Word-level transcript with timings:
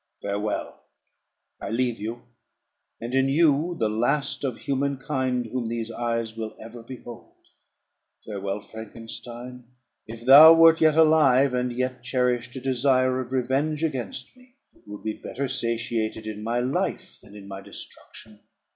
"Farewell! 0.23 0.81
I 1.61 1.69
leave 1.69 1.99
you, 1.99 2.23
and 2.99 3.13
in 3.13 3.29
you 3.29 3.75
the 3.77 3.87
last 3.87 4.43
of 4.43 4.57
human 4.61 4.97
kind 4.97 5.45
whom 5.45 5.67
these 5.67 5.91
eyes 5.91 6.35
will 6.35 6.55
ever 6.59 6.81
behold. 6.81 7.35
Farewell, 8.25 8.61
Frankenstein! 8.61 9.65
If 10.07 10.25
thou 10.25 10.55
wert 10.55 10.81
yet 10.81 10.95
alive, 10.97 11.53
and 11.53 11.71
yet 11.71 12.01
cherished 12.01 12.55
a 12.55 12.59
desire 12.59 13.19
of 13.19 13.31
revenge 13.31 13.83
against 13.83 14.35
me, 14.35 14.55
it 14.73 14.87
would 14.87 15.03
be 15.03 15.13
better 15.13 15.47
satiated 15.47 16.25
in 16.25 16.41
my 16.43 16.59
life 16.59 17.19
than 17.21 17.35
in 17.35 17.47
my 17.47 17.61
destruction. 17.61 18.39